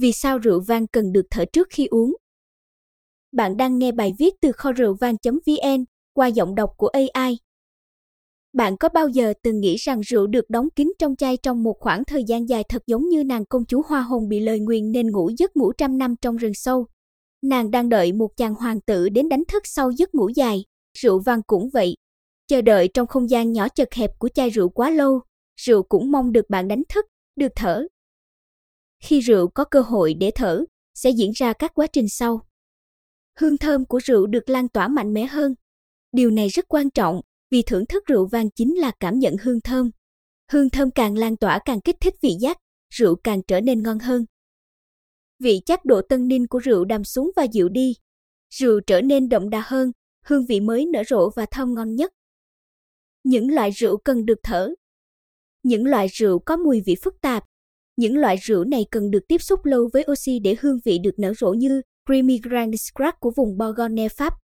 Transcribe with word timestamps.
Vì 0.00 0.12
sao 0.12 0.38
rượu 0.38 0.60
vang 0.60 0.86
cần 0.86 1.12
được 1.12 1.26
thở 1.30 1.44
trước 1.52 1.68
khi 1.70 1.86
uống? 1.86 2.16
Bạn 3.32 3.56
đang 3.56 3.78
nghe 3.78 3.92
bài 3.92 4.12
viết 4.18 4.34
từ 4.40 4.52
kho 4.52 4.72
rượu 4.72 4.96
vang.vn 5.00 5.84
qua 6.12 6.26
giọng 6.26 6.54
đọc 6.54 6.70
của 6.76 6.90
AI. 7.12 7.38
Bạn 8.52 8.76
có 8.76 8.88
bao 8.88 9.08
giờ 9.08 9.32
từng 9.42 9.60
nghĩ 9.60 9.76
rằng 9.76 10.00
rượu 10.00 10.26
được 10.26 10.50
đóng 10.50 10.68
kín 10.76 10.92
trong 10.98 11.16
chai 11.16 11.36
trong 11.36 11.62
một 11.62 11.76
khoảng 11.80 12.04
thời 12.04 12.24
gian 12.24 12.48
dài 12.48 12.64
thật 12.68 12.82
giống 12.86 13.08
như 13.08 13.24
nàng 13.24 13.44
công 13.46 13.66
chúa 13.66 13.82
hoa 13.82 14.02
hồng 14.02 14.28
bị 14.28 14.40
lời 14.40 14.60
nguyền 14.60 14.92
nên 14.92 15.10
ngủ 15.10 15.30
giấc 15.38 15.56
ngủ 15.56 15.72
trăm 15.72 15.98
năm 15.98 16.14
trong 16.22 16.36
rừng 16.36 16.54
sâu? 16.54 16.86
Nàng 17.42 17.70
đang 17.70 17.88
đợi 17.88 18.12
một 18.12 18.36
chàng 18.36 18.54
hoàng 18.54 18.80
tử 18.80 19.08
đến 19.08 19.28
đánh 19.28 19.42
thức 19.48 19.62
sau 19.66 19.90
giấc 19.90 20.14
ngủ 20.14 20.28
dài. 20.28 20.64
Rượu 20.98 21.20
vang 21.26 21.42
cũng 21.46 21.70
vậy. 21.72 21.94
Chờ 22.48 22.60
đợi 22.60 22.88
trong 22.94 23.06
không 23.06 23.30
gian 23.30 23.52
nhỏ 23.52 23.68
chật 23.68 23.94
hẹp 23.94 24.10
của 24.18 24.28
chai 24.28 24.50
rượu 24.50 24.68
quá 24.68 24.90
lâu, 24.90 25.20
rượu 25.60 25.82
cũng 25.82 26.10
mong 26.10 26.32
được 26.32 26.50
bạn 26.50 26.68
đánh 26.68 26.82
thức, 26.88 27.06
được 27.36 27.52
thở. 27.56 27.86
Khi 29.00 29.20
rượu 29.20 29.48
có 29.48 29.64
cơ 29.64 29.80
hội 29.80 30.14
để 30.14 30.30
thở, 30.34 30.64
sẽ 30.94 31.10
diễn 31.10 31.30
ra 31.34 31.52
các 31.52 31.74
quá 31.74 31.86
trình 31.86 32.08
sau. 32.08 32.46
Hương 33.38 33.58
thơm 33.58 33.84
của 33.84 34.00
rượu 34.04 34.26
được 34.26 34.48
lan 34.48 34.68
tỏa 34.68 34.88
mạnh 34.88 35.14
mẽ 35.14 35.26
hơn. 35.26 35.54
Điều 36.12 36.30
này 36.30 36.48
rất 36.48 36.64
quan 36.68 36.90
trọng 36.90 37.20
vì 37.50 37.62
thưởng 37.62 37.86
thức 37.86 38.04
rượu 38.06 38.26
vang 38.26 38.50
chính 38.50 38.78
là 38.78 38.92
cảm 39.00 39.18
nhận 39.18 39.36
hương 39.42 39.60
thơm. 39.60 39.90
Hương 40.52 40.70
thơm 40.70 40.90
càng 40.90 41.18
lan 41.18 41.36
tỏa 41.36 41.58
càng 41.64 41.80
kích 41.80 41.96
thích 42.00 42.14
vị 42.22 42.36
giác, 42.40 42.58
rượu 42.94 43.16
càng 43.24 43.42
trở 43.42 43.60
nên 43.60 43.82
ngon 43.82 43.98
hơn. 43.98 44.24
Vị 45.38 45.60
chắc 45.66 45.84
độ 45.84 46.00
tân 46.08 46.28
ninh 46.28 46.46
của 46.46 46.58
rượu 46.58 46.84
đàm 46.84 47.04
xuống 47.04 47.30
và 47.36 47.46
dịu 47.52 47.68
đi. 47.68 47.94
Rượu 48.54 48.80
trở 48.86 49.00
nên 49.00 49.28
đậm 49.28 49.50
đà 49.50 49.62
hơn, 49.66 49.92
hương 50.24 50.46
vị 50.46 50.60
mới 50.60 50.86
nở 50.86 51.02
rộ 51.08 51.30
và 51.30 51.46
thơm 51.50 51.74
ngon 51.74 51.94
nhất. 51.94 52.12
Những 53.24 53.54
loại 53.54 53.70
rượu 53.70 53.96
cần 53.96 54.26
được 54.26 54.38
thở. 54.42 54.68
Những 55.62 55.86
loại 55.86 56.06
rượu 56.12 56.38
có 56.38 56.56
mùi 56.56 56.80
vị 56.86 56.96
phức 57.02 57.20
tạp. 57.20 57.44
Những 57.96 58.16
loại 58.16 58.36
rượu 58.36 58.64
này 58.64 58.86
cần 58.90 59.10
được 59.10 59.28
tiếp 59.28 59.38
xúc 59.38 59.64
lâu 59.64 59.90
với 59.92 60.04
oxy 60.12 60.38
để 60.38 60.56
hương 60.60 60.78
vị 60.84 60.98
được 60.98 61.18
nở 61.18 61.32
rộ 61.34 61.52
như 61.52 61.82
Creamy 62.06 62.38
Grand 62.42 62.74
Scratch 62.80 63.20
của 63.20 63.32
vùng 63.36 63.58
Bourgogne 63.58 64.08
Pháp. 64.08 64.34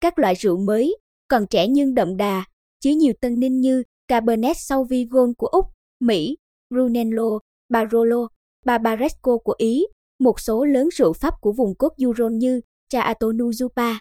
Các 0.00 0.18
loại 0.18 0.34
rượu 0.34 0.56
mới, 0.56 0.96
còn 1.28 1.46
trẻ 1.50 1.68
nhưng 1.68 1.94
đậm 1.94 2.16
đà, 2.16 2.44
chứa 2.80 2.90
nhiều 2.90 3.12
tân 3.20 3.40
ninh 3.40 3.60
như 3.60 3.82
Cabernet 4.08 4.56
Sauvignon 4.58 5.34
của 5.38 5.46
Úc, 5.46 5.64
Mỹ, 6.00 6.36
Brunello, 6.70 7.38
Barolo, 7.68 8.28
Barbaresco 8.64 9.38
của 9.38 9.54
Ý, 9.58 9.84
một 10.18 10.40
số 10.40 10.64
lớn 10.64 10.88
rượu 10.96 11.12
Pháp 11.12 11.34
của 11.40 11.52
vùng 11.52 11.74
cốt 11.74 11.92
Euron 11.98 12.38
như 12.38 12.60
Chateau 12.88 13.32
Zupa. 13.32 13.94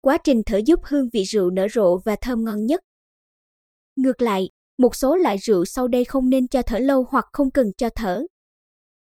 Quá 0.00 0.18
trình 0.24 0.42
thở 0.46 0.60
giúp 0.66 0.80
hương 0.82 1.08
vị 1.12 1.24
rượu 1.24 1.50
nở 1.50 1.66
rộ 1.74 1.98
và 1.98 2.16
thơm 2.20 2.44
ngon 2.44 2.66
nhất. 2.66 2.80
Ngược 3.96 4.22
lại, 4.22 4.50
một 4.78 4.96
số 4.96 5.16
loại 5.16 5.36
rượu 5.38 5.64
sau 5.64 5.88
đây 5.88 6.04
không 6.04 6.30
nên 6.30 6.48
cho 6.48 6.62
thở 6.62 6.78
lâu 6.78 7.06
hoặc 7.10 7.26
không 7.32 7.50
cần 7.50 7.72
cho 7.78 7.88
thở. 7.94 8.22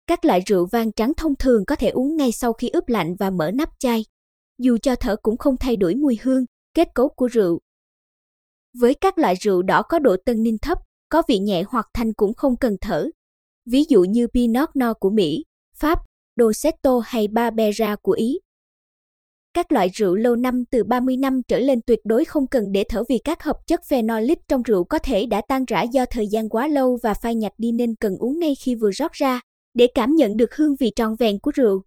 Các 0.07 0.25
loại 0.25 0.41
rượu 0.47 0.67
vang 0.73 0.93
trắng 0.93 1.13
thông 1.17 1.37
thường 1.37 1.65
có 1.67 1.77
thể 1.77 1.89
uống 1.89 2.17
ngay 2.17 2.33
sau 2.33 2.53
khi 2.53 2.69
ướp 2.69 2.89
lạnh 2.89 3.15
và 3.19 3.31
mở 3.31 3.51
nắp 3.51 3.69
chai. 3.79 4.05
Dù 4.59 4.79
cho 4.83 4.97
thở 4.97 5.17
cũng 5.23 5.37
không 5.37 5.57
thay 5.57 5.77
đổi 5.77 5.95
mùi 5.95 6.19
hương, 6.23 6.45
kết 6.75 6.89
cấu 6.95 7.09
của 7.09 7.27
rượu. 7.27 7.61
Với 8.79 8.95
các 8.95 9.19
loại 9.19 9.35
rượu 9.35 9.63
đỏ 9.63 9.83
có 9.83 9.99
độ 9.99 10.17
tân 10.25 10.43
ninh 10.43 10.59
thấp, 10.63 10.79
có 11.09 11.23
vị 11.29 11.39
nhẹ 11.39 11.63
hoặc 11.69 11.87
thanh 11.95 12.13
cũng 12.13 12.35
không 12.35 12.57
cần 12.57 12.77
thở. 12.81 13.09
Ví 13.71 13.85
dụ 13.89 14.03
như 14.03 14.27
Pinot 14.27 14.69
Noir 14.79 14.93
của 15.01 15.11
Mỹ, 15.11 15.45
Pháp, 15.77 15.99
Dosetto 16.37 17.01
hay 17.05 17.29
Barbera 17.29 17.97
của 18.03 18.13
Ý. 18.13 18.39
Các 19.57 19.73
loại 19.73 19.89
rượu 19.89 20.15
lâu 20.15 20.37
năm 20.37 20.65
từ 20.71 20.85
30 20.85 21.17
năm 21.17 21.43
trở 21.49 21.59
lên 21.59 21.81
tuyệt 21.87 22.01
đối 22.05 22.25
không 22.25 22.47
cần 22.47 22.73
để 22.73 22.85
thở 22.89 23.05
vì 23.09 23.19
các 23.19 23.43
hợp 23.43 23.67
chất 23.67 23.81
phenolic 23.89 24.39
trong 24.49 24.63
rượu 24.63 24.85
có 24.85 24.99
thể 24.99 25.27
đã 25.27 25.43
tan 25.49 25.65
rã 25.65 25.83
do 25.83 26.07
thời 26.11 26.27
gian 26.27 26.49
quá 26.49 26.69
lâu 26.69 26.99
và 27.03 27.15
phai 27.15 27.35
nhạt 27.35 27.53
đi 27.59 27.73
nên 27.73 27.95
cần 27.95 28.17
uống 28.19 28.39
ngay 28.39 28.55
khi 28.55 28.75
vừa 28.75 28.91
rót 28.91 29.13
ra, 29.13 29.41
để 29.75 29.87
cảm 29.95 30.15
nhận 30.15 30.37
được 30.37 30.55
hương 30.55 30.77
vị 30.77 30.93
tròn 30.97 31.17
vẹn 31.19 31.39
của 31.41 31.51
rượu. 31.51 31.83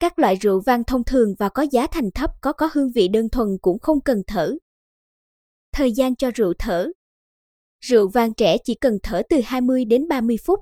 Các 0.00 0.18
loại 0.18 0.34
rượu 0.36 0.60
vang 0.66 0.84
thông 0.84 1.04
thường 1.04 1.34
và 1.38 1.48
có 1.48 1.66
giá 1.70 1.86
thành 1.86 2.10
thấp, 2.14 2.30
có 2.40 2.52
có 2.52 2.70
hương 2.72 2.90
vị 2.94 3.08
đơn 3.08 3.28
thuần 3.28 3.48
cũng 3.60 3.78
không 3.78 4.00
cần 4.00 4.22
thở. 4.26 4.56
Thời 5.72 5.92
gian 5.92 6.16
cho 6.16 6.30
rượu 6.34 6.52
thở 6.58 6.86
Rượu 7.80 8.08
vang 8.08 8.34
trẻ 8.34 8.56
chỉ 8.64 8.74
cần 8.74 8.98
thở 9.02 9.22
từ 9.28 9.40
20 9.44 9.84
đến 9.84 10.08
30 10.08 10.36
phút. 10.46 10.60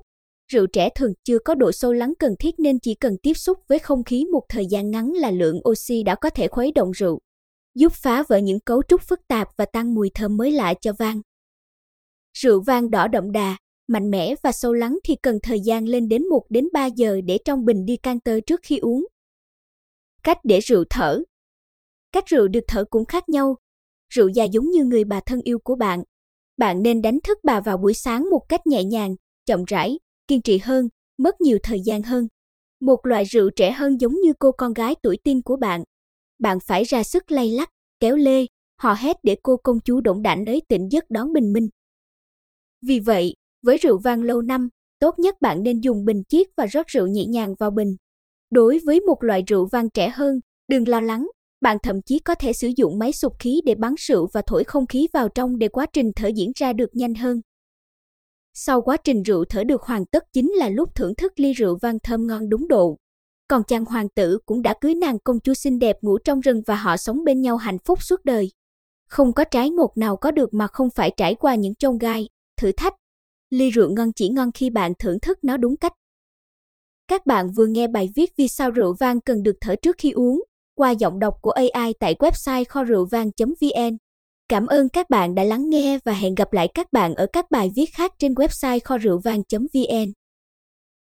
Rượu 0.51 0.67
trẻ 0.67 0.89
thường 0.95 1.13
chưa 1.23 1.39
có 1.39 1.55
độ 1.55 1.71
sâu 1.71 1.93
lắng 1.93 2.13
cần 2.19 2.35
thiết 2.39 2.59
nên 2.59 2.79
chỉ 2.79 2.95
cần 2.95 3.17
tiếp 3.23 3.33
xúc 3.33 3.59
với 3.67 3.79
không 3.79 4.03
khí 4.03 4.25
một 4.31 4.43
thời 4.49 4.65
gian 4.65 4.91
ngắn 4.91 5.13
là 5.13 5.31
lượng 5.31 5.61
oxy 5.69 6.03
đã 6.03 6.15
có 6.15 6.29
thể 6.29 6.47
khuấy 6.47 6.71
động 6.71 6.91
rượu, 6.91 7.19
giúp 7.75 7.93
phá 7.93 8.23
vỡ 8.27 8.37
những 8.37 8.59
cấu 8.59 8.83
trúc 8.87 9.01
phức 9.01 9.19
tạp 9.27 9.47
và 9.57 9.65
tăng 9.65 9.93
mùi 9.93 10.09
thơm 10.13 10.37
mới 10.37 10.51
lạ 10.51 10.73
cho 10.81 10.93
vang. 10.99 11.21
Rượu 12.33 12.61
vang 12.61 12.89
đỏ 12.89 13.07
đậm 13.07 13.31
đà, 13.31 13.57
mạnh 13.87 14.11
mẽ 14.11 14.35
và 14.43 14.51
sâu 14.51 14.73
lắng 14.73 14.97
thì 15.03 15.15
cần 15.21 15.39
thời 15.43 15.59
gian 15.59 15.85
lên 15.85 16.07
đến 16.07 16.27
1 16.27 16.43
đến 16.49 16.67
3 16.73 16.85
giờ 16.85 17.21
để 17.25 17.37
trong 17.45 17.65
bình 17.65 17.85
đi 17.85 17.97
can 17.97 18.19
tơ 18.19 18.39
trước 18.39 18.59
khi 18.63 18.77
uống. 18.77 19.05
Cách 20.23 20.37
để 20.43 20.59
rượu 20.59 20.83
thở 20.89 21.23
Cách 22.11 22.25
rượu 22.27 22.47
được 22.47 22.63
thở 22.67 22.83
cũng 22.89 23.05
khác 23.05 23.29
nhau. 23.29 23.55
Rượu 24.13 24.27
già 24.27 24.43
giống 24.43 24.69
như 24.69 24.83
người 24.83 25.03
bà 25.03 25.19
thân 25.25 25.41
yêu 25.43 25.59
của 25.63 25.75
bạn. 25.75 26.03
Bạn 26.57 26.83
nên 26.83 27.01
đánh 27.01 27.19
thức 27.23 27.37
bà 27.43 27.61
vào 27.61 27.77
buổi 27.77 27.93
sáng 27.93 28.29
một 28.29 28.41
cách 28.49 28.67
nhẹ 28.67 28.83
nhàng, 28.83 29.15
chậm 29.45 29.65
rãi, 29.65 29.99
kiên 30.29 30.41
trì 30.41 30.57
hơn, 30.57 30.89
mất 31.17 31.41
nhiều 31.41 31.57
thời 31.63 31.79
gian 31.85 32.03
hơn. 32.03 32.27
Một 32.81 33.05
loại 33.05 33.23
rượu 33.23 33.49
trẻ 33.55 33.71
hơn 33.71 34.01
giống 34.01 34.13
như 34.13 34.33
cô 34.39 34.51
con 34.51 34.73
gái 34.73 34.95
tuổi 35.03 35.17
teen 35.23 35.41
của 35.41 35.55
bạn. 35.55 35.83
Bạn 36.39 36.57
phải 36.67 36.83
ra 36.83 37.03
sức 37.03 37.31
lay 37.31 37.51
lắc, 37.51 37.69
kéo 37.99 38.15
lê, 38.15 38.45
hò 38.81 38.93
hét 38.93 39.15
để 39.23 39.37
cô 39.43 39.57
công 39.57 39.79
chúa 39.79 40.01
động 40.01 40.21
đảnh 40.21 40.45
ấy 40.45 40.61
tỉnh 40.67 40.87
giấc 40.91 41.09
đón 41.09 41.33
bình 41.33 41.53
minh. 41.53 41.69
Vì 42.81 42.99
vậy, 42.99 43.35
với 43.65 43.77
rượu 43.77 43.97
vang 43.97 44.23
lâu 44.23 44.41
năm, 44.41 44.69
tốt 44.99 45.19
nhất 45.19 45.35
bạn 45.41 45.63
nên 45.63 45.79
dùng 45.79 46.05
bình 46.05 46.23
chiết 46.29 46.47
và 46.57 46.65
rót 46.65 46.87
rượu 46.87 47.07
nhẹ 47.07 47.25
nhàng 47.25 47.55
vào 47.59 47.71
bình. 47.71 47.95
Đối 48.51 48.79
với 48.85 48.99
một 48.99 49.23
loại 49.23 49.43
rượu 49.47 49.67
vang 49.71 49.89
trẻ 49.89 50.09
hơn, 50.09 50.39
đừng 50.67 50.87
lo 50.87 51.01
lắng, 51.01 51.27
bạn 51.61 51.77
thậm 51.83 52.01
chí 52.01 52.19
có 52.19 52.35
thể 52.35 52.53
sử 52.53 52.71
dụng 52.77 52.99
máy 52.99 53.11
sục 53.11 53.33
khí 53.39 53.61
để 53.65 53.75
bắn 53.75 53.93
rượu 53.97 54.27
và 54.33 54.41
thổi 54.47 54.63
không 54.63 54.87
khí 54.87 55.07
vào 55.13 55.29
trong 55.29 55.57
để 55.57 55.67
quá 55.67 55.85
trình 55.93 56.11
thở 56.15 56.27
diễn 56.27 56.51
ra 56.55 56.73
được 56.73 56.89
nhanh 56.93 57.15
hơn. 57.15 57.41
Sau 58.61 58.81
quá 58.81 58.97
trình 58.97 59.23
rượu 59.23 59.45
thở 59.45 59.63
được 59.63 59.81
hoàn 59.81 60.05
tất 60.05 60.23
chính 60.33 60.51
là 60.51 60.69
lúc 60.69 60.95
thưởng 60.95 61.15
thức 61.15 61.33
ly 61.35 61.53
rượu 61.53 61.77
vang 61.81 61.99
thơm 61.99 62.27
ngon 62.27 62.49
đúng 62.49 62.67
độ. 62.67 62.97
Còn 63.47 63.63
chàng 63.63 63.85
hoàng 63.85 64.09
tử 64.09 64.39
cũng 64.45 64.61
đã 64.61 64.73
cưới 64.81 64.95
nàng 64.95 65.19
công 65.19 65.39
chúa 65.39 65.53
xinh 65.53 65.79
đẹp 65.79 65.97
ngủ 66.01 66.17
trong 66.17 66.39
rừng 66.39 66.61
và 66.65 66.75
họ 66.75 66.97
sống 66.97 67.23
bên 67.23 67.41
nhau 67.41 67.57
hạnh 67.57 67.77
phúc 67.79 68.03
suốt 68.03 68.25
đời. 68.25 68.51
Không 69.07 69.33
có 69.33 69.43
trái 69.43 69.69
ngột 69.69 69.97
nào 69.97 70.17
có 70.17 70.31
được 70.31 70.53
mà 70.53 70.67
không 70.67 70.89
phải 70.95 71.11
trải 71.17 71.35
qua 71.35 71.55
những 71.55 71.75
chông 71.75 71.97
gai, 71.97 72.29
thử 72.57 72.71
thách. 72.71 72.93
Ly 73.49 73.69
rượu 73.69 73.91
ngon 73.91 74.13
chỉ 74.13 74.29
ngon 74.29 74.51
khi 74.51 74.69
bạn 74.69 74.93
thưởng 74.99 75.19
thức 75.19 75.43
nó 75.43 75.57
đúng 75.57 75.77
cách. 75.77 75.93
Các 77.07 77.25
bạn 77.25 77.51
vừa 77.51 77.65
nghe 77.65 77.87
bài 77.87 78.09
viết 78.15 78.31
vì 78.37 78.47
sao 78.47 78.71
rượu 78.71 78.95
vang 78.99 79.21
cần 79.21 79.43
được 79.43 79.55
thở 79.61 79.75
trước 79.75 79.95
khi 79.99 80.11
uống 80.11 80.43
qua 80.75 80.91
giọng 80.91 81.19
đọc 81.19 81.33
của 81.41 81.51
AI 81.51 81.93
tại 81.99 82.15
website 82.15 82.65
kho 82.69 82.83
rượu 82.83 83.05
vang.vn. 83.05 83.97
Cảm 84.49 84.67
ơn 84.67 84.89
các 84.89 85.09
bạn 85.09 85.35
đã 85.35 85.43
lắng 85.43 85.69
nghe 85.69 85.99
và 86.05 86.13
hẹn 86.13 86.35
gặp 86.35 86.53
lại 86.53 86.67
các 86.73 86.87
bạn 86.91 87.15
ở 87.15 87.27
các 87.33 87.51
bài 87.51 87.71
viết 87.75 87.85
khác 87.93 88.13
trên 88.19 88.33
website 88.33 88.79
kho 88.83 88.97
rượu 88.97 89.19
vang.vn. 89.23 90.11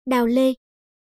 Đào 0.06 0.26
Lê 0.26 0.52